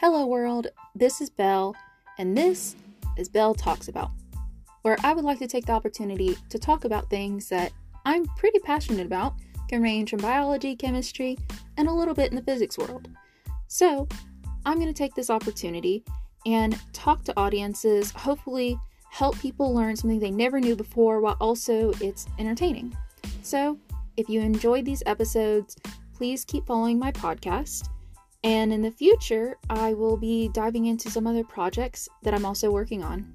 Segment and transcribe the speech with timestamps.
[0.00, 0.68] Hello, world.
[0.94, 1.76] This is Belle,
[2.16, 2.74] and this
[3.18, 4.10] is Belle Talks About,
[4.80, 7.70] where I would like to take the opportunity to talk about things that
[8.06, 9.34] I'm pretty passionate about,
[9.68, 11.36] can range from biology, chemistry,
[11.76, 13.08] and a little bit in the physics world.
[13.68, 14.08] So,
[14.64, 16.02] I'm going to take this opportunity
[16.46, 18.78] and talk to audiences, hopefully,
[19.10, 22.96] help people learn something they never knew before while also it's entertaining.
[23.42, 23.76] So,
[24.16, 25.76] if you enjoyed these episodes,
[26.14, 27.90] please keep following my podcast.
[28.42, 32.70] And in the future, I will be diving into some other projects that I'm also
[32.70, 33.34] working on.